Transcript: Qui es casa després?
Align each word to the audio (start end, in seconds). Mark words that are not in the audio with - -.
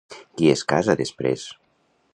Qui 0.39 0.47
es 0.53 0.63
casa 0.73 0.97
després? 1.03 1.47